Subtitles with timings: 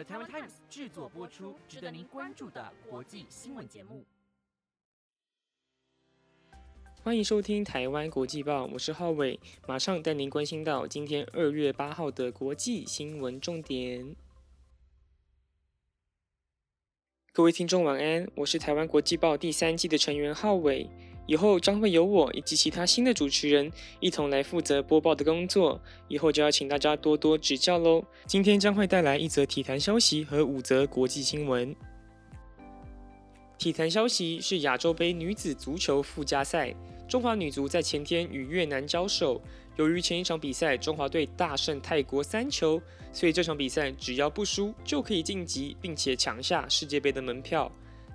[0.00, 4.02] The Times 制作播出，值得您关注的国际新闻节目。
[7.02, 14.16] 欢迎收听《台湾国际报》，我是浩伟，马上带您关心到今天二月八号的国际新闻重点。
[17.34, 20.88] 各位听众晚安，我是台湾国际报第三季的成员浩伟。
[21.30, 23.70] 以后将会由我以及其他新的主持人
[24.00, 28.02] 一同来负责播报的工作，以后就要请大家多多指教喽。
[28.26, 31.72] 今天将会带来一则体坛消息和五则国际新闻。
[33.58, 36.74] 体坛消息是亚洲杯女子足球附加赛，
[37.06, 39.40] 中华女足在前天与越南交手，
[39.76, 47.70] 由于前一场比赛中华队大胜泰国三球，所以这场比赛只要不输就可以晋级，并且抢下世界杯的门票。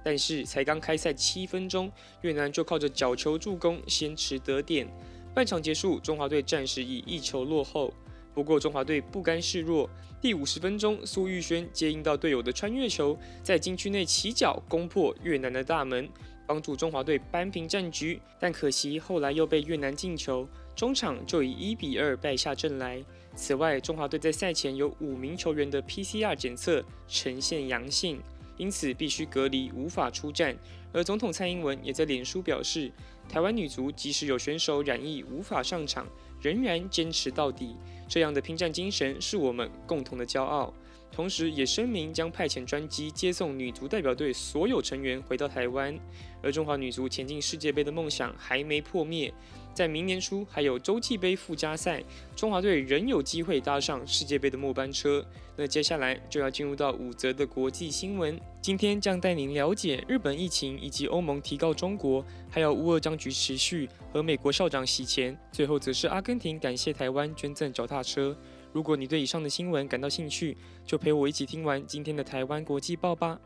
[0.05, 1.91] 但是才刚开赛七分钟，
[2.21, 4.87] 越南就靠着角球助攻先持得点。
[5.33, 7.91] 半场结束，中华队暂时以一球落后。
[8.31, 9.89] 不过中华队不甘示弱，
[10.21, 16.07] 第五十分钟，苏玉轩接应到队友的穿越球，在禁区内起脚攻破越南的大门，
[16.45, 18.21] 帮助中华队扳平战局。
[18.39, 23.03] 但可惜后来又被越南进球，中场就以一比二败下阵来。
[23.35, 28.21] 此外，中华队在赛前有五名球员的 PCR 检测呈现阳性。
[28.57, 30.55] 因此必须隔离，无法出战。
[30.93, 32.91] 而总统蔡英文也在脸书表示，
[33.27, 36.07] 台湾女足即使有选手染疫无法上场，
[36.41, 37.75] 仍然坚持到底。
[38.07, 40.73] 这样的拼战精神是我们共同的骄傲。
[41.11, 45.97] 同时，也声明将派遣专机接送女足代表队所有成员回到台湾。
[46.43, 49.33] 而中华女足前进世界杯的梦想还没破灭。
[49.75, 52.01] 在明年初还有洲际杯附加赛，
[52.33, 55.23] 中华队仍有机会搭上世界杯的末班车。
[55.57, 58.39] 那接下来就要进入到五则的国际新闻。
[58.61, 65.37] 今天将带您了解日本疫情以及欧盟提告中国，还有乌俄僵局持续和美国校长洗钱。
[65.51, 68.33] 最后则是阿根廷感谢台湾捐赠脚踏车。
[68.71, 73.37] 如果你对以上的新闻感到兴趣，就陪我一起听完今天的台湾国际报吧。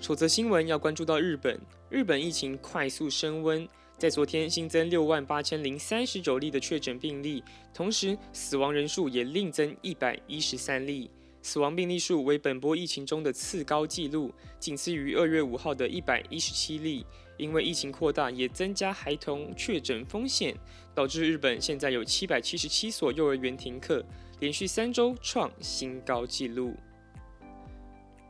[0.00, 3.68] 首则新闻要关注到日本，日本疫情快速升温。
[4.04, 7.42] 在昨天新增六万八千零三十九例的确诊病例，
[7.72, 11.10] 同时死亡人数也另增一百一十三例，
[11.40, 17.06] 死亡病例数为本波疫情中的次高纪录，仅次于二月五号的一百一十七例。
[17.38, 20.54] 因为疫情扩大，也增加孩童确诊风险，
[20.94, 24.04] 导致日本现在有七百七十七所幼儿园停课，
[24.38, 26.76] 连续三周创新高纪录。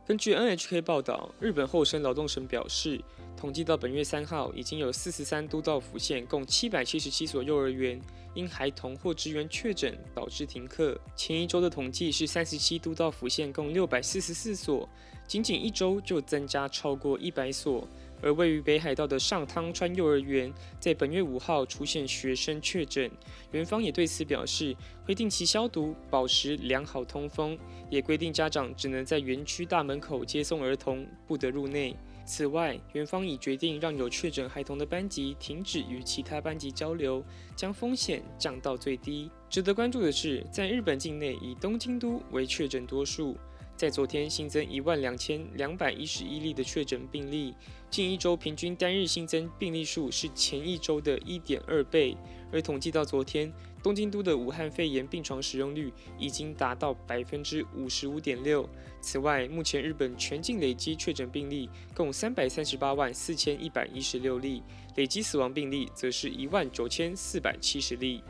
[0.07, 3.01] 根据 NHK 报道，日本厚生劳动省表示。
[3.37, 7.99] 统计到本月三号，已经有四十三都道府县共七百七十七所幼儿园
[8.33, 10.97] 因孩童或职员确诊导致停课。
[11.17, 14.87] 前一周的统计是三十七都道府县共六百四十四所，
[15.27, 17.85] 仅仅一周就增加超过一百所。
[18.21, 23.09] 而位于北海道的上汤川幼儿园，在本月五号出现学生确诊，
[23.51, 27.57] 园方也对此表示会定期消毒，保持良好通风，
[27.89, 31.95] 也规定家长只能在园区大门口接送儿童，不得入内。
[32.27, 37.23] 此外，园方已决定让有确诊孩童的班级停止与其他班级交流，
[37.55, 39.29] 将风险降到最低。
[39.47, 43.37] 值得关注的是，在日本境内以东京都为确诊多数，
[43.75, 47.53] 在昨天新增一万两千两百一十一例的确诊病例，
[47.89, 52.15] 近一周平均单日新增病例数是前一周的一点二倍，
[52.51, 53.51] 而统计到昨天。
[53.83, 58.67] 东京都的武汉肺炎病床使用率已经达到百分之五十五点六。
[58.99, 64.63] 此外，目前日本全境累计确诊病例共三百三十八万四千一百一十六例，
[64.95, 68.23] 累计死亡病例则是一万九千四百七十例。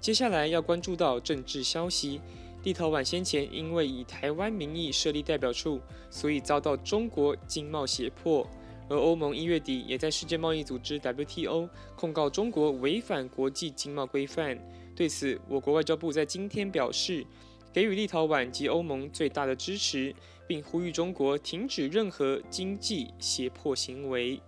[0.00, 2.18] 接下来要关注到政治消息，
[2.62, 8.46] 立陶宛先前因为以台湾名义设立代表处，所以遭到中国经贸胁迫。
[8.88, 14.58] 而欧盟一月底也在世界贸易组织 WTO 控告中国违反国际经贸规范。
[14.96, 17.24] 对此，我国外交部在今天表示，
[17.72, 20.12] 给予立陶宛及欧盟最大的支持，
[20.46, 24.40] 并呼吁中国停止任何经济胁迫行为。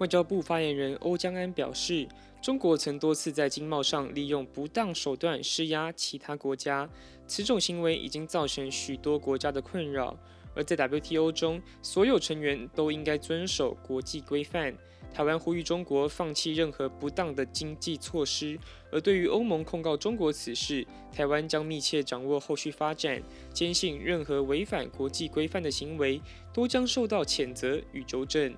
[0.00, 2.08] 外交部发言人欧江安表示，
[2.40, 6.88] 中国曾多次在经贸上利用不当手段施压其他国家，
[7.26, 10.16] 此种行为已经造成许多国家的困扰。
[10.54, 14.74] 而在 WTO 中，所有成员都应该遵守国际规范。
[15.12, 18.58] 台湾呼吁中国放弃任何不当的经济措施。
[18.90, 26.18] 而对于欧盟控告中国此事，台湾将密切掌握后续发展，坚信任何违反国际规范的行为
[26.54, 28.56] 都将受到谴责与纠正。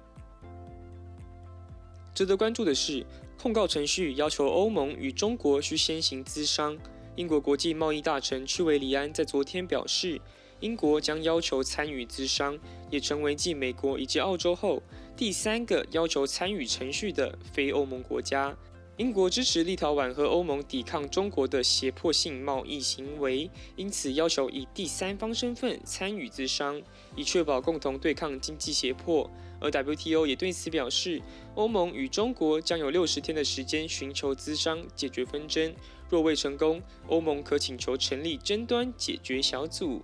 [2.15, 3.05] 值得关注的是，
[3.41, 6.79] 控告程序要求欧盟与中国需先行资商。
[7.17, 10.21] 英国国际贸易大臣屈维里安在昨天表示。
[10.61, 12.57] 英国将要求参与资商，
[12.89, 14.81] 也成为继美国以及澳洲后
[15.17, 18.57] 第三个要求参与程序的非欧盟国家。
[18.97, 26.81] 英国支持立陶宛和欧盟抵抗中国的胁迫性贸易行为，因此要求以第三方身份参与资商，
[27.17, 29.29] 以确保共同对抗经济胁迫。
[29.63, 31.23] 而 WTO 也对此表示，
[31.55, 35.73] 欧盟与中国将有六十天的时间寻求资商解决纷争，
[36.11, 40.03] 若未成功，欧盟可请求成立争端解决小组。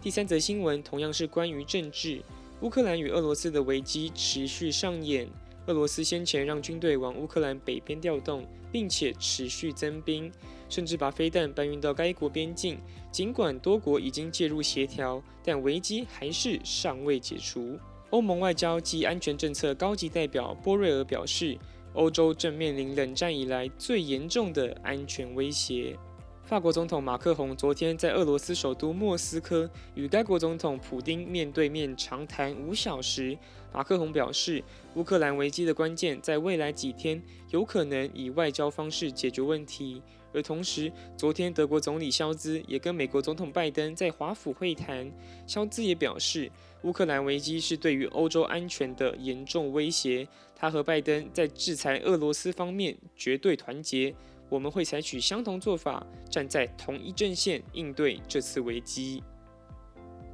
[0.00, 2.22] 第三则新闻同样是关于政治，
[2.60, 5.28] 乌克兰与俄罗斯的危机持续上演。
[5.66, 10.30] 俄罗斯先前让军队往乌克兰北边调动，并且持续增兵，
[10.68, 12.80] 甚至把飞弹搬运到该国边境。
[13.12, 17.78] 尽管多国已经介入协调，但危机还是尚未解除。
[18.12, 21.58] 欧盟外交及安全政策高级代表波瑞尔表示，
[21.94, 25.96] 欧洲正面临冷战以来最严重的安全威胁。
[26.44, 33.38] 法国总统马克宏昨天在俄罗斯首都莫斯科与该国总统普京面对面长谈五小时。
[33.72, 34.62] 马克宏表示，
[34.94, 40.02] 乌克兰危机的关键在未来几天有可能以外交方式解决问题。
[40.34, 45.10] 而同时，昨天德国总理肖兹也跟美国总统拜登在华府会谈。
[45.46, 46.50] 肖兹也表示，
[46.82, 50.26] 乌克兰危机是对于欧洲安全的严重威胁。
[50.54, 54.14] 他和拜登在制裁俄罗斯方面绝对团结。
[54.48, 59.22] 我们会采取相同做法，站在同一阵线应对这次危机。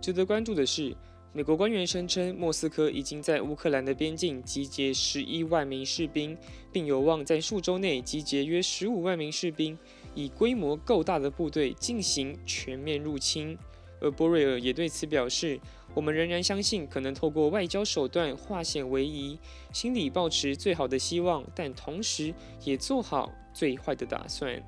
[0.01, 0.97] 值得关注的是，
[1.33, 6.37] 美国官员声称，莫斯科已经在乌克兰的边境集结十一万名士兵，
[6.73, 9.79] 并有望在数周内集结约十五万名士兵，
[10.15, 13.57] 以规模够大的部队进行全面入侵。
[14.01, 15.61] 而波瑞尔也对此表示。
[15.95, 19.37] 我们仍然相信可能透过外交手段化险为夷，
[19.73, 22.33] 心里抱持最好的希望，但同时
[22.63, 24.63] 也做好最坏的打算。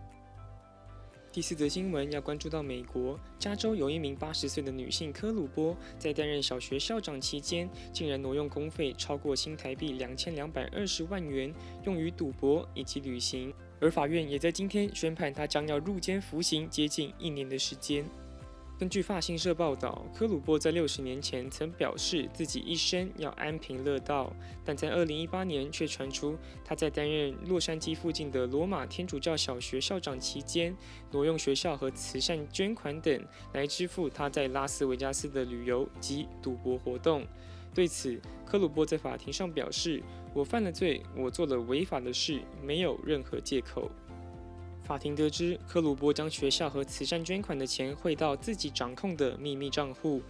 [1.33, 11.55] 第四则新闻要关注到美国加州有一名八十岁的女性科鲁波，在担任小学校长期间，竟然挪用公费超过新台币两千两百二十万元，
[11.85, 18.05] 用于赌博以及旅行，而法院也在今天宣判，她将要入监服刑接近一年的时间。
[18.81, 24.33] 根据法新社报道，科鲁波在六十年前曾表示自己一生要安贫乐道，
[24.65, 26.35] 但在二零一八年却传出
[26.65, 30.75] 他在担任洛杉矶附近的罗马天主教小学校长期间，
[31.11, 33.23] 挪用学校和慈善捐款等
[33.53, 37.27] 来支付他在拉斯维加斯的旅游及赌博活动。
[37.75, 43.91] 对此，科鲁波在法庭上表示：“我犯了罪，我做了违法的事，没有任何借口。”
[44.91, 50.21] 法庭得知，科鲁波将学校和慈善捐款的钱汇到自己掌控的秘密账户。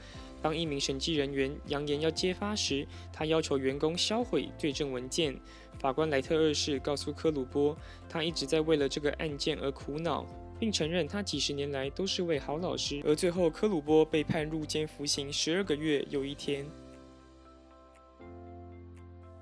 [0.42, 5.34] 当一名审计人员扬言要揭发时，他要求员工销毁罪证文件。
[5.78, 7.74] 法官莱特二世告诉科鲁波，
[8.06, 10.26] 他一直在为了这个案件而苦恼，
[10.58, 13.00] 并承认他几十年来都是位好老师。
[13.02, 16.66] 而最后，科鲁波被判入监服刑十二个月又一天。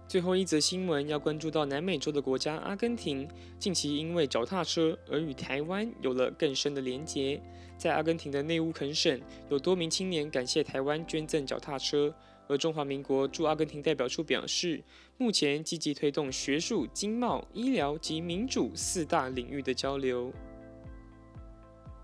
[0.08, 3.28] 最后一则新闻要关注到南美洲的国家阿根廷，
[3.58, 7.38] 近期因为脚踏车而与台湾有了更深的连结。
[7.76, 9.20] 在阿根廷的内乌肯省，
[9.50, 12.12] 有多名青年感谢台湾捐赠脚踏车，
[12.46, 14.82] 而中华民国驻阿根廷代表处表示，
[15.19, 20.32] 目前积极推动学术、经贸、医疗及民主四大领域的交流。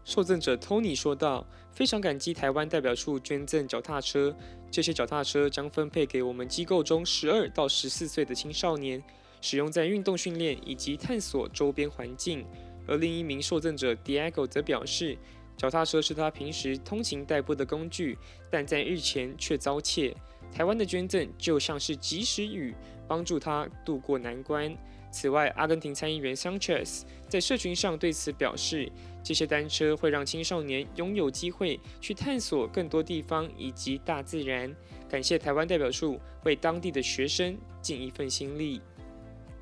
[0.04, 4.36] 受赠者 Tony 说道：“非常感激台湾代表处捐赠脚踏车，
[4.70, 9.02] 这些脚踏车将分配给我们机构中十二到十四岁的青少年，
[9.40, 12.44] 使用在运动训练以及探索周边环境。”
[12.86, 15.16] 而另一名受赠者 Diego 则表示，
[15.56, 18.18] 脚踏车是他平时通勤代步的工具，
[18.50, 20.14] 但在日前却遭窃。
[20.52, 22.74] 台湾的捐赠就像是及时雨，
[23.08, 24.76] 帮助他渡过难关。
[25.10, 28.92] 此外，阿根廷参议员 Sanchez 在社群上对此表示，
[29.24, 34.72] 这些单车会让青少年拥有机会去探索更多地方以及大自然。
[35.08, 38.82] 感谢台湾代表处为当地的学生尽一份心力。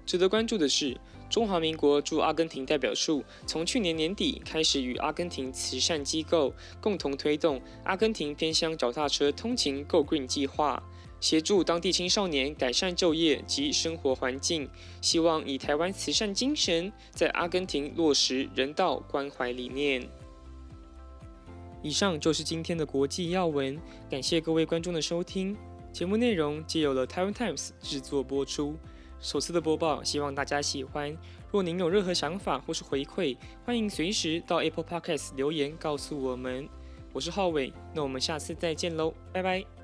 [0.04, 0.98] 值得关注的是，
[1.30, 10.82] 中华民国驻阿根廷代表处从去年年底开始与阿根廷慈善机构共同推动阿根廷偏乡脚踏车通勤 Go Green 计划。
[11.22, 14.68] 协助当地青少年改善就业及生活环境，
[15.00, 20.06] 希望以台湾慈善精神，在阿根廷落实人道关怀理念。
[21.80, 25.56] 以上就是今天的国际要闻，感谢各位观众的收听。
[25.92, 28.76] 节目内容借由了台湾 Times 制作播出。
[29.20, 31.16] 首次的播报，希望大家喜欢。
[31.52, 36.68] 若您有任何想法或是回馈，欢迎随时到 Apple Podcast 留言告诉我们。
[37.12, 39.81] 我是浩伟，那我们下次再见喽，拜拜。